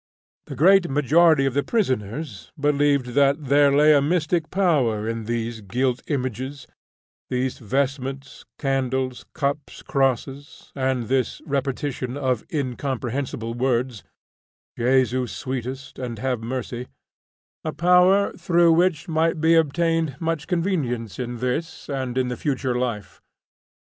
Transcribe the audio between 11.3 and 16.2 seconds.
repetition of incomprehensible words, "Jesu sweetest" and